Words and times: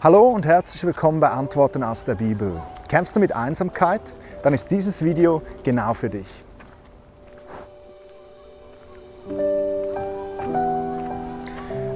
Hallo 0.00 0.28
und 0.28 0.46
herzlich 0.46 0.84
willkommen 0.84 1.18
bei 1.18 1.28
Antworten 1.28 1.82
aus 1.82 2.04
der 2.04 2.14
Bibel. 2.14 2.62
Kämpfst 2.88 3.16
du 3.16 3.20
mit 3.20 3.34
Einsamkeit? 3.34 4.00
Dann 4.44 4.54
ist 4.54 4.70
dieses 4.70 5.04
Video 5.04 5.42
genau 5.64 5.92
für 5.92 6.08
dich. 6.08 6.28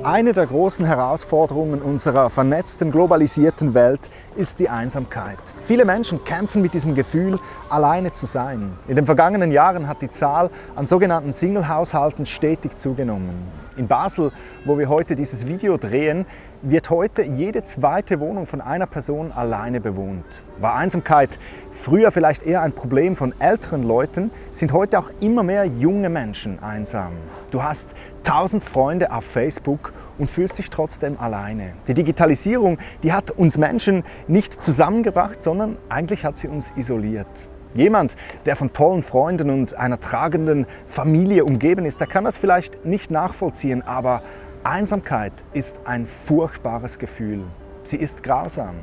Eine 0.03 0.33
der 0.33 0.47
großen 0.47 0.85
Herausforderungen 0.85 1.81
unserer 1.81 2.29
vernetzten, 2.29 2.91
globalisierten 2.91 3.73
Welt 3.73 4.11
ist 4.35 4.59
die 4.59 4.69
Einsamkeit. 4.69 5.39
Viele 5.63 5.85
Menschen 5.85 6.25
kämpfen 6.25 6.61
mit 6.61 6.75
diesem 6.75 6.97
Gefühl, 6.97 7.39
alleine 7.69 8.11
zu 8.11 8.27
sein. 8.27 8.77
In 8.89 8.97
den 8.97 9.07
vergangenen 9.07 9.53
Jahren 9.53 9.87
hat 9.87 10.03
die 10.03 10.11
Zahl 10.11 10.51
an 10.75 10.89
sogenannten 10.89 11.33
Single-Haushalten 11.33 12.27
stetig 12.27 12.79
zugenommen. 12.79 13.62
In 13.77 13.89
Basel, 13.89 14.33
wo 14.67 14.79
wir 14.79 14.91
heute 14.91 15.17
dieses 15.17 15.47
Video 15.47 15.79
drehen, 15.79 16.27
wird 16.61 16.91
heute 16.91 17.23
jede 17.23 17.63
zweite 17.63 18.21
Wohnung 18.21 18.47
von 18.47 18.61
einer 18.61 18.87
Person 18.87 19.33
alleine 19.33 19.81
bewohnt. 19.81 20.27
War 20.61 20.75
Einsamkeit 20.75 21.39
früher 21.71 22.13
vielleicht 22.13 22.43
eher 22.43 22.61
ein 22.61 22.73
Problem 22.73 23.17
von 23.17 23.35
älteren 23.41 23.83
Leuten, 23.83 24.31
sind 24.51 24.75
heute 24.75 24.99
auch 24.99 25.11
immer 25.21 25.43
mehr 25.43 25.65
junge 25.65 26.11
Menschen 26.11 26.63
einsam. 26.63 27.13
Du 27.51 27.63
hast 27.63 27.95
tausend 28.23 28.63
Freunde 28.63 29.11
auf 29.11 29.25
Facebook 29.25 29.95
und 30.19 30.31
fühlst 30.31 30.59
dich 30.59 30.69
trotzdem 30.69 31.19
alleine. 31.19 31.73
Die 31.89 31.95
Digitalisierung, 31.95 32.77
die 33.03 33.15
hat 33.15 33.31
uns 33.31 33.57
Menschen 33.57 34.05
nicht 34.29 34.63
zusammengebracht, 34.63 35.41
sondern 35.41 35.79
eigentlich 35.89 36.27
hat 36.27 36.37
sie 36.37 36.49
uns 36.49 36.73
isoliert. 36.77 37.27
Jemand, 37.75 38.17
der 38.45 38.57
von 38.57 38.73
tollen 38.73 39.03
Freunden 39.03 39.51
und 39.51 39.75
einer 39.75 40.01
tragenden 40.01 40.67
Familie 40.87 41.45
umgeben 41.45 41.87
ist, 41.87 42.01
der 42.01 42.07
kann 42.07 42.25
das 42.25 42.37
vielleicht 42.37 42.85
nicht 42.85 43.11
nachvollziehen, 43.11 43.83
aber 43.83 44.23
Einsamkeit 44.65 45.33
ist 45.55 45.77
ein 45.85 46.07
furchtbares 46.07 46.99
Gefühl. 46.99 47.45
Sie 47.85 47.97
ist 47.97 48.23
grausam. 48.23 48.77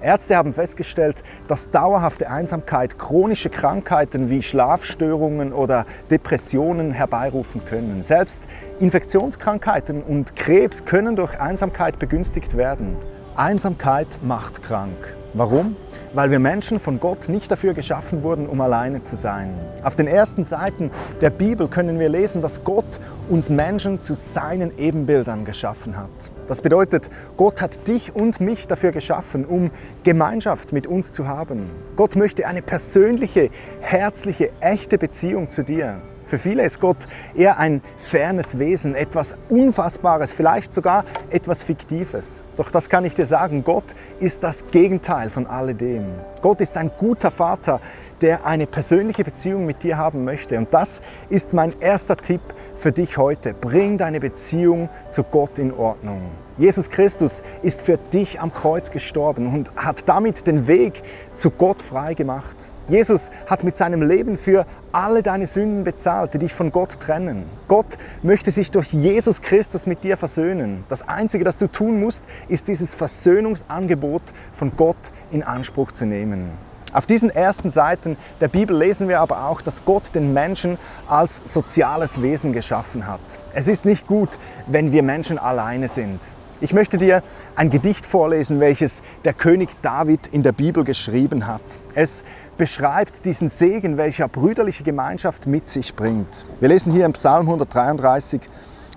Ärzte 0.00 0.36
haben 0.36 0.54
festgestellt, 0.54 1.22
dass 1.48 1.70
dauerhafte 1.70 2.30
Einsamkeit 2.30 2.98
chronische 2.98 3.50
Krankheiten 3.50 4.30
wie 4.30 4.42
Schlafstörungen 4.42 5.52
oder 5.52 5.86
Depressionen 6.10 6.92
herbeirufen 6.92 7.64
können. 7.64 8.02
Selbst 8.02 8.42
Infektionskrankheiten 8.78 10.02
und 10.02 10.36
Krebs 10.36 10.84
können 10.84 11.16
durch 11.16 11.38
Einsamkeit 11.38 11.98
begünstigt 11.98 12.56
werden. 12.56 12.96
Einsamkeit 13.36 14.20
macht 14.22 14.62
krank. 14.62 15.19
Warum? 15.32 15.76
Weil 16.12 16.32
wir 16.32 16.40
Menschen 16.40 16.80
von 16.80 16.98
Gott 16.98 17.28
nicht 17.28 17.52
dafür 17.52 17.72
geschaffen 17.72 18.24
wurden, 18.24 18.48
um 18.48 18.60
alleine 18.60 19.02
zu 19.02 19.14
sein. 19.14 19.54
Auf 19.84 19.94
den 19.94 20.08
ersten 20.08 20.42
Seiten 20.42 20.90
der 21.20 21.30
Bibel 21.30 21.68
können 21.68 22.00
wir 22.00 22.08
lesen, 22.08 22.42
dass 22.42 22.64
Gott 22.64 22.98
uns 23.28 23.48
Menschen 23.48 24.00
zu 24.00 24.14
seinen 24.14 24.76
Ebenbildern 24.76 25.44
geschaffen 25.44 25.96
hat. 25.96 26.10
Das 26.48 26.62
bedeutet, 26.62 27.10
Gott 27.36 27.62
hat 27.62 27.86
dich 27.86 28.16
und 28.16 28.40
mich 28.40 28.66
dafür 28.66 28.90
geschaffen, 28.90 29.44
um 29.44 29.70
Gemeinschaft 30.02 30.72
mit 30.72 30.88
uns 30.88 31.12
zu 31.12 31.28
haben. 31.28 31.70
Gott 31.94 32.16
möchte 32.16 32.48
eine 32.48 32.60
persönliche, 32.60 33.50
herzliche, 33.80 34.50
echte 34.58 34.98
Beziehung 34.98 35.48
zu 35.48 35.62
dir. 35.62 36.02
Für 36.30 36.38
viele 36.38 36.62
ist 36.62 36.78
Gott 36.78 37.08
eher 37.34 37.58
ein 37.58 37.82
fernes 37.98 38.56
Wesen, 38.56 38.94
etwas 38.94 39.34
Unfassbares, 39.48 40.32
vielleicht 40.32 40.72
sogar 40.72 41.04
etwas 41.28 41.64
Fiktives. 41.64 42.44
Doch 42.54 42.70
das 42.70 42.88
kann 42.88 43.04
ich 43.04 43.16
dir 43.16 43.26
sagen, 43.26 43.64
Gott 43.64 43.96
ist 44.20 44.44
das 44.44 44.64
Gegenteil 44.68 45.28
von 45.28 45.48
alledem. 45.48 46.04
Gott 46.40 46.60
ist 46.60 46.76
ein 46.76 46.92
guter 46.96 47.32
Vater, 47.32 47.80
der 48.20 48.46
eine 48.46 48.68
persönliche 48.68 49.24
Beziehung 49.24 49.66
mit 49.66 49.82
dir 49.82 49.98
haben 49.98 50.22
möchte. 50.22 50.56
Und 50.56 50.72
das 50.72 51.00
ist 51.30 51.52
mein 51.52 51.74
erster 51.80 52.16
Tipp 52.16 52.42
für 52.76 52.92
dich 52.92 53.18
heute. 53.18 53.52
Bring 53.52 53.98
deine 53.98 54.20
Beziehung 54.20 54.88
zu 55.08 55.24
Gott 55.24 55.58
in 55.58 55.74
Ordnung. 55.74 56.30
Jesus 56.58 56.90
Christus 56.90 57.42
ist 57.62 57.80
für 57.80 57.96
dich 57.96 58.40
am 58.40 58.54
Kreuz 58.54 58.92
gestorben 58.92 59.52
und 59.52 59.72
hat 59.74 60.08
damit 60.08 60.46
den 60.46 60.68
Weg 60.68 61.02
zu 61.34 61.50
Gott 61.50 61.82
frei 61.82 62.14
gemacht. 62.14 62.70
Jesus 62.88 63.30
hat 63.46 63.62
mit 63.62 63.76
seinem 63.76 64.02
Leben 64.02 64.36
für 64.36 64.66
alle 64.92 65.22
deine 65.22 65.46
Sünden 65.46 65.84
bezahlt, 65.84 66.34
die 66.34 66.38
dich 66.38 66.52
von 66.52 66.72
Gott 66.72 66.98
trennen. 66.98 67.44
Gott 67.68 67.98
möchte 68.22 68.50
sich 68.50 68.70
durch 68.70 68.92
Jesus 68.92 69.42
Christus 69.42 69.86
mit 69.86 70.02
dir 70.02 70.16
versöhnen. 70.16 70.84
Das 70.88 71.08
Einzige, 71.08 71.44
das 71.44 71.56
du 71.56 71.68
tun 71.68 72.00
musst, 72.00 72.24
ist 72.48 72.68
dieses 72.68 72.94
Versöhnungsangebot 72.94 74.22
von 74.52 74.72
Gott 74.76 75.12
in 75.30 75.42
Anspruch 75.42 75.92
zu 75.92 76.06
nehmen. 76.06 76.50
Auf 76.92 77.06
diesen 77.06 77.30
ersten 77.30 77.70
Seiten 77.70 78.16
der 78.40 78.48
Bibel 78.48 78.76
lesen 78.76 79.08
wir 79.08 79.20
aber 79.20 79.44
auch, 79.46 79.60
dass 79.60 79.84
Gott 79.84 80.12
den 80.14 80.32
Menschen 80.32 80.76
als 81.06 81.40
soziales 81.44 82.20
Wesen 82.20 82.52
geschaffen 82.52 83.06
hat. 83.06 83.20
Es 83.54 83.68
ist 83.68 83.84
nicht 83.84 84.08
gut, 84.08 84.30
wenn 84.66 84.90
wir 84.90 85.04
Menschen 85.04 85.38
alleine 85.38 85.86
sind. 85.86 86.32
Ich 86.62 86.74
möchte 86.74 86.98
dir 86.98 87.22
ein 87.56 87.70
Gedicht 87.70 88.04
vorlesen, 88.04 88.60
welches 88.60 89.00
der 89.24 89.32
König 89.32 89.70
David 89.80 90.26
in 90.26 90.42
der 90.42 90.52
Bibel 90.52 90.84
geschrieben 90.84 91.46
hat. 91.46 91.62
Es 91.94 92.22
beschreibt 92.58 93.24
diesen 93.24 93.48
Segen, 93.48 93.96
welcher 93.96 94.28
brüderliche 94.28 94.84
Gemeinschaft 94.84 95.46
mit 95.46 95.70
sich 95.70 95.96
bringt. 95.96 96.44
Wir 96.60 96.68
lesen 96.68 96.92
hier 96.92 97.06
im 97.06 97.14
Psalm 97.14 97.46
133, 97.46 98.42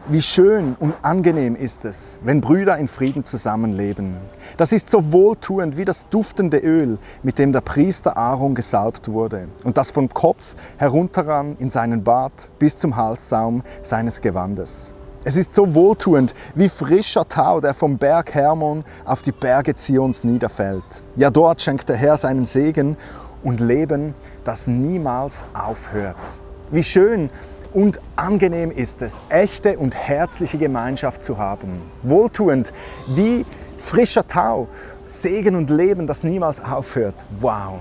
wie 0.09 0.22
schön 0.22 0.75
und 0.78 0.94
angenehm 1.03 1.56
ist 1.56 1.85
es, 1.85 2.19
wenn 2.25 2.41
Brüder 2.41 2.78
in 2.78 2.90
Frieden 2.90 3.24
zusammenleben. 3.24 4.18
Das 4.57 4.74
ist 4.74 4.90
so 4.90 5.13
wohltuend 5.13 5.78
wie 5.78 5.85
das 5.85 6.09
duftende 6.09 6.57
Öl, 6.57 6.97
mit 7.24 7.40
dem 7.40 7.53
der 7.53 7.62
Priester 7.62 8.18
Aaron 8.18 8.56
gesalbt 8.56 9.09
wurde 9.09 9.47
und 9.63 9.78
das 9.78 9.90
vom 9.91 10.09
Kopf 10.09 10.56
herunterran 10.75 11.56
in 11.59 11.69
seinen 11.69 12.03
Bart 12.03 12.50
bis 12.59 12.78
zum 12.78 12.97
Halssaum 12.97 13.63
seines 13.81 14.19
Gewandes. 14.19 14.91
Es 15.25 15.38
ist 15.38 15.53
so 15.53 15.73
wohltuend 15.73 16.34
wie 16.53 16.67
frischer 16.67 17.25
Tau, 17.25 17.61
der 17.61 17.73
vom 17.73 17.97
Berg 17.97 18.34
Hermon 18.34 18.84
auf 19.06 19.22
die 19.22 19.31
Berge 19.31 19.73
Zions 19.73 20.25
niederfällt. 20.25 20.84
Ja, 21.16 21.29
dort 21.29 21.61
schenkt 21.61 21.88
der 21.88 21.95
Herr 21.95 22.17
seinen 22.17 22.45
Segen 22.45 22.97
und 23.41 23.62
Leben, 23.62 24.16
das 24.44 24.67
niemals 24.67 25.45
aufhört. 25.53 26.41
Wie 26.72 26.83
schön 26.83 27.29
und 27.72 28.01
angenehm 28.17 28.69
ist 28.69 29.01
es, 29.01 29.22
echte 29.29 29.78
und 29.79 29.95
herzliche 29.95 30.57
Gemeinschaft 30.57 31.23
zu 31.23 31.38
haben. 31.38 31.81
Wohltuend 32.01 32.73
wie 33.07 33.45
frischer 33.78 34.28
Tau, 34.28 34.67
Segen 35.06 35.56
und 35.56 35.69
Leben, 35.69 36.06
das 36.06 36.25
niemals 36.25 36.62
aufhört. 36.62 37.23
Wow! 37.39 37.79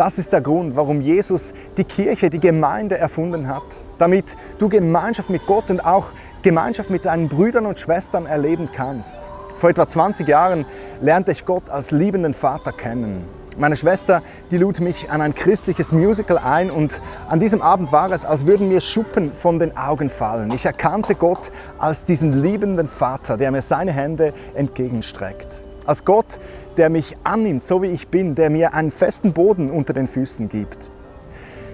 Das 0.00 0.16
ist 0.16 0.32
der 0.32 0.40
Grund, 0.40 0.76
warum 0.76 1.02
Jesus 1.02 1.52
die 1.76 1.84
Kirche, 1.84 2.30
die 2.30 2.40
Gemeinde 2.40 2.96
erfunden 2.96 3.48
hat, 3.48 3.84
damit 3.98 4.34
du 4.56 4.70
Gemeinschaft 4.70 5.28
mit 5.28 5.44
Gott 5.44 5.68
und 5.68 5.84
auch 5.84 6.06
Gemeinschaft 6.40 6.88
mit 6.88 7.04
deinen 7.04 7.28
Brüdern 7.28 7.66
und 7.66 7.78
Schwestern 7.78 8.24
erleben 8.24 8.70
kannst. 8.74 9.30
Vor 9.56 9.68
etwa 9.68 9.86
20 9.86 10.26
Jahren 10.26 10.64
lernte 11.02 11.32
ich 11.32 11.44
Gott 11.44 11.68
als 11.68 11.90
liebenden 11.90 12.32
Vater 12.32 12.72
kennen. 12.72 13.26
Meine 13.58 13.76
Schwester, 13.76 14.22
die 14.50 14.56
lud 14.56 14.80
mich 14.80 15.10
an 15.10 15.20
ein 15.20 15.34
christliches 15.34 15.92
Musical 15.92 16.38
ein 16.38 16.70
und 16.70 17.02
an 17.28 17.38
diesem 17.38 17.60
Abend 17.60 17.92
war 17.92 18.10
es, 18.10 18.24
als 18.24 18.46
würden 18.46 18.68
mir 18.68 18.80
Schuppen 18.80 19.34
von 19.34 19.58
den 19.58 19.76
Augen 19.76 20.08
fallen. 20.08 20.50
Ich 20.54 20.64
erkannte 20.64 21.14
Gott 21.14 21.52
als 21.76 22.06
diesen 22.06 22.42
liebenden 22.42 22.88
Vater, 22.88 23.36
der 23.36 23.50
mir 23.50 23.60
seine 23.60 23.92
Hände 23.92 24.32
entgegenstreckt. 24.54 25.62
Als 25.86 26.04
Gott, 26.04 26.38
der 26.76 26.90
mich 26.90 27.16
annimmt, 27.24 27.64
so 27.64 27.82
wie 27.82 27.88
ich 27.88 28.08
bin, 28.08 28.34
der 28.34 28.50
mir 28.50 28.74
einen 28.74 28.90
festen 28.90 29.32
Boden 29.32 29.70
unter 29.70 29.92
den 29.92 30.06
Füßen 30.06 30.48
gibt. 30.48 30.90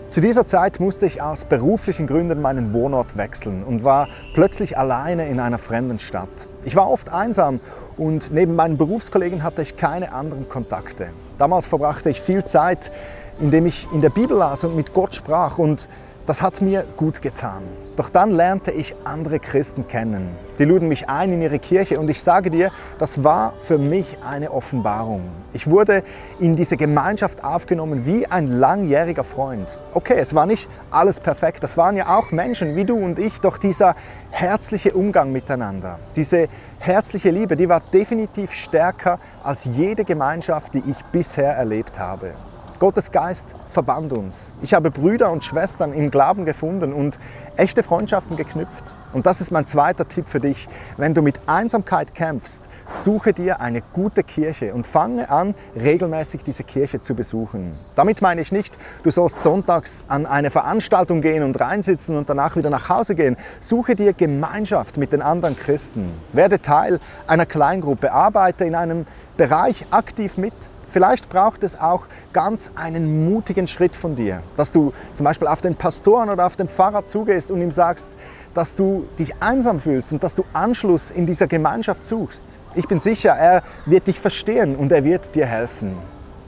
Zu 0.09 0.21
dieser 0.21 0.47
Zeit 0.47 0.79
musste 0.79 1.05
ich 1.05 1.21
aus 1.21 1.45
beruflichen 1.45 2.07
Gründen 2.07 2.41
meinen 2.41 2.73
Wohnort 2.73 3.17
wechseln 3.17 3.65
und 3.65 3.83
war 3.83 4.07
plötzlich 4.35 4.79
alleine 4.79 5.29
in 5.29 5.41
einer 5.41 5.59
fremden 5.59 5.99
Stadt. 5.99 6.29
Ich 6.65 6.77
war 6.77 6.89
oft 6.89 7.13
einsam 7.13 7.59
und 7.97 8.33
neben 8.33 8.55
meinen 8.55 8.77
Berufskollegen 8.77 9.43
hatte 9.43 9.63
ich 9.63 9.77
keine 9.77 10.13
anderen 10.13 10.49
Kontakte. 10.49 11.09
Damals 11.39 11.67
verbrachte 11.67 12.09
ich 12.09 12.21
viel 12.21 12.45
Zeit, 12.45 12.93
indem 13.41 13.67
ich 13.67 13.89
in 13.93 14.01
der 14.01 14.11
Bibel 14.11 14.37
las 14.37 14.63
und 14.63 14.77
mit 14.77 14.95
Gott 14.95 15.13
sprach 15.15 15.59
und 15.59 15.89
das 16.25 16.41
hat 16.41 16.63
mir 16.63 16.85
gut 16.97 17.21
getan. 17.21 17.65
Doch 17.97 18.11
dann 18.11 18.31
lernte 18.31 18.71
ich 18.73 18.95
andere 19.05 19.41
Christen 19.41 19.89
kennen. 19.89 20.29
Die 20.59 20.65
luden 20.65 20.89
mich 20.89 21.09
ein 21.09 21.33
in 21.33 21.41
ihre 21.41 21.59
Kirche 21.59 21.99
und 21.99 22.11
ich 22.11 22.23
sage 22.23 22.51
dir, 22.51 22.71
das 22.99 23.25
war 23.25 23.55
für 23.59 23.79
mich 23.79 24.19
eine 24.23 24.51
Offenbarung. 24.51 25.23
Ich 25.55 25.67
wurde 25.71 26.03
in 26.39 26.57
diese 26.57 26.77
Gemeinschaft 26.77 27.43
aufgenommen 27.43 28.05
wie 28.05 28.27
ein 28.27 28.59
langjähriger 28.59 29.25
Freund. 29.25 29.79
Okay, 29.95 30.17
es 30.19 30.35
war 30.35 30.45
nicht 30.45 30.69
alles 30.91 31.21
perfekt, 31.21 31.65
das 31.65 31.79
waren 31.79 31.97
ja 31.97 32.15
auch 32.19 32.33
Menschen 32.33 32.77
wie 32.77 32.85
du 32.85 32.97
und 32.97 33.19
ich, 33.19 33.41
doch 33.41 33.57
dieser 33.57 33.95
herzliche 34.31 34.93
Umgang 34.93 35.33
miteinander, 35.33 35.99
diese 36.17 36.49
herzliche 36.79 37.31
Liebe, 37.31 37.57
die 37.57 37.69
war 37.69 37.81
definitiv 37.81 38.53
stärker 38.53 39.19
als 39.43 39.65
jede 39.65 40.05
Gemeinschaft, 40.05 40.75
die 40.75 40.83
ich 40.87 41.03
bisher 41.13 41.55
erlebt 41.57 41.99
habe. 41.99 42.35
Gottes 42.79 43.11
Geist 43.11 43.55
verband 43.69 44.13
uns. 44.13 44.53
Ich 44.61 44.75
habe 44.75 44.91
Brüder 44.91 45.31
und 45.31 45.45
Schwestern 45.45 45.95
im 45.95 46.11
Glauben 46.11 46.45
gefunden 46.45 46.93
und 46.93 47.19
echte 47.57 47.83
Freundschaften 47.83 48.37
geknüpft. 48.37 48.97
Und 49.15 49.25
das 49.25 49.41
ist 49.41 49.51
mein 49.51 49.65
zweiter 49.65 50.07
Tipp 50.07 50.29
für 50.29 50.41
dich. 50.41 50.69
Wenn 50.99 51.15
du 51.15 51.23
mit 51.23 51.41
Einsamkeit 51.47 52.15
kämpfst, 52.15 52.65
suche 52.89 53.33
dir 53.33 53.63
eine 53.63 53.81
gute 53.81 54.23
Kirche 54.23 54.75
und 54.75 54.87
fange 54.87 55.31
an, 55.31 55.55
regelmäßig 55.75 56.45
diese 56.45 56.65
Kirche 56.65 57.01
zu 57.01 57.15
besuchen. 57.15 57.79
Damit 57.95 58.21
meine 58.21 58.43
ich 58.43 58.53
nicht, 58.53 58.77
du 59.03 59.11
sollst 59.11 59.41
sonntags 59.41 60.05
an 60.09 60.27
eine 60.27 60.51
Veranstaltung 60.51 61.23
gehen 61.23 61.43
und 61.43 61.59
reinsitzen 61.59 62.17
und 62.17 62.29
danach 62.29 62.57
wieder 62.57 62.69
nach 62.69 62.91
Hause 62.91 63.15
gehen. 63.15 63.37
Suche 63.59 63.95
dir 63.95 64.13
Gemeinschaft 64.13 64.99
mit 64.99 65.15
den 65.15 65.23
anderen 65.23 65.57
Christen. 65.57 66.13
Werde 66.35 66.61
Teil 66.61 67.01
einer 67.27 67.47
Kleingruppe. 67.47 68.13
Arbeite 68.13 68.67
in 68.67 68.75
einem 68.75 69.07
Bereich 69.39 69.87
aktiv 69.91 70.37
mit. 70.37 70.53
Vielleicht 70.89 71.29
braucht 71.29 71.65
es 71.65 71.79
auch 71.79 72.07
ganz 72.33 72.73
einen 72.75 73.29
mutigen 73.29 73.67
Schritt 73.67 73.97
von 73.97 74.15
dir, 74.15 74.43
dass 74.57 74.73
du 74.73 74.93
zum 75.15 75.25
Beispiel 75.25 75.49
auf 75.49 75.61
den 75.61 75.75
Pastoren 75.75 76.31
oder 76.31 76.47
auf 76.47 76.57
den 76.57 76.69
Pfarrer 76.69 77.05
zugehst 77.05 77.51
und 77.51 77.61
ihm 77.61 77.73
sagst, 77.73 78.17
dass 78.55 78.75
du 78.75 79.07
dich 79.19 79.35
einsam 79.41 79.81
fühlst 79.81 80.13
und 80.13 80.23
dass 80.23 80.35
du 80.35 80.45
Anschluss 80.53 81.11
in 81.11 81.27
dieser 81.27 81.47
Gemeinschaft 81.47 82.05
suchst. 82.05 82.61
Ich 82.75 82.87
bin 82.89 83.01
sicher, 83.01 83.31
er 83.31 83.63
wird 83.85 84.07
dich 84.07 84.21
verstehen 84.21 84.77
und 84.77 84.93
er 84.93 85.05
wird 85.05 85.35
dir 85.35 85.47
helfen. 85.47 85.97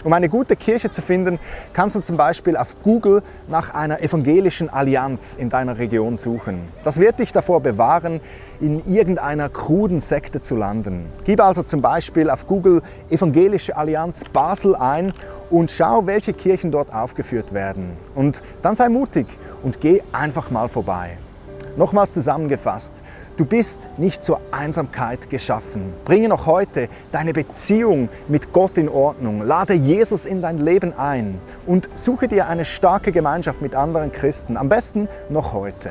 Um 0.09 0.15
eine 0.15 0.31
gute 0.31 0.57
Kirche 0.57 0.91
zu 0.91 1.03
finden, 1.03 1.39
kannst 1.75 1.95
du 1.95 2.01
zum 2.01 2.17
Beispiel 2.17 2.57
auf 2.57 2.81
Google 2.83 3.23
nach 3.47 3.75
einer 3.75 4.01
evangelischen 4.01 4.71
Allianz 4.71 5.37
in 5.37 5.51
deiner 5.51 5.77
Region 5.77 6.17
suchen. 6.17 6.67
Das 6.83 6.99
wird 6.99 7.19
dich 7.19 7.35
davor 7.35 7.61
bewahren, 7.61 8.23
in 8.59 8.91
irgendeiner 8.91 9.51
kruden 9.51 10.01
Sekte 10.01 10.41
zu 10.41 10.57
landen. 10.57 11.13
Gib 11.25 11.43
also 11.43 11.63
zum 11.63 11.83
Beispiel 11.83 12.31
auf 12.31 12.47
Google 12.47 12.81
Evangelische 13.11 13.77
Allianz 13.77 14.23
Basel 14.33 14.75
ein 14.77 15.13
und 15.51 15.71
schau, 15.71 16.07
welche 16.07 16.33
Kirchen 16.33 16.73
dort 16.73 16.91
aufgeführt 16.91 17.53
werden. 17.53 17.95
Und 18.15 18.41
dann 18.63 18.77
sei 18.77 18.89
mutig 18.89 19.27
und 19.63 19.83
geh 19.83 20.01
einfach 20.13 20.51
mal 20.51 20.71
vorbei. 20.71 21.19
Nochmals 21.77 22.15
zusammengefasst, 22.15 23.03
du 23.37 23.45
bist 23.45 23.89
nicht 23.99 24.25
zur 24.25 24.41
Einsamkeit 24.51 25.31
geschaffen. 25.31 25.93
Bringe 26.05 26.29
noch 26.29 26.47
heute 26.47 26.89
deine 27.13 27.33
Beziehung 27.33 28.09
mit 28.29 28.53
Gott 28.53 28.79
in 28.79 28.89
Ordnung. 28.89 29.43
Lade 29.43 29.75
Jesus 29.75 30.27
in 30.27 30.43
dein 30.43 30.59
Leben 30.59 30.93
ein 30.97 31.41
und 31.67 31.89
suche 31.95 32.29
dir 32.29 32.49
eine 32.49 32.65
starke 32.65 33.13
Gemeinschaft 33.13 33.63
mit 33.63 33.75
anderen 33.75 34.13
Christen. 34.13 34.57
Am 34.57 34.69
besten 34.69 35.09
noch 35.29 35.53
heute. 35.53 35.91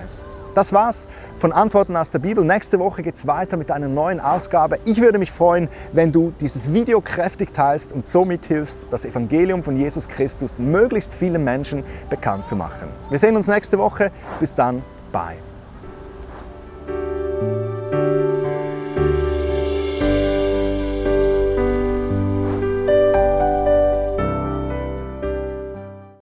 Das 0.57 0.73
war's 0.73 1.07
von 1.35 1.51
Antworten 1.51 1.95
aus 1.95 2.09
der 2.09 2.17
Bibel. 2.17 2.43
Nächste 2.43 2.79
Woche 2.79 3.03
geht's 3.03 3.27
weiter 3.27 3.57
mit 3.57 3.69
einer 3.69 3.87
neuen 3.87 4.19
Ausgabe. 4.19 4.79
Ich 4.85 4.99
würde 4.99 5.19
mich 5.19 5.31
freuen, 5.31 5.69
wenn 5.93 6.11
du 6.11 6.33
dieses 6.41 6.73
Video 6.73 6.99
kräftig 6.99 7.53
teilst 7.53 7.93
und 7.93 8.07
somit 8.07 8.47
hilfst, 8.47 8.87
das 8.89 9.05
Evangelium 9.05 9.61
von 9.61 9.77
Jesus 9.77 10.07
Christus 10.07 10.57
möglichst 10.57 11.13
vielen 11.13 11.43
Menschen 11.43 11.83
bekannt 12.09 12.47
zu 12.47 12.55
machen. 12.55 12.87
Wir 13.11 13.19
sehen 13.19 13.35
uns 13.35 13.47
nächste 13.47 13.77
Woche. 13.77 14.11
Bis 14.39 14.55
dann. 14.55 14.81
Bye. 15.11 15.37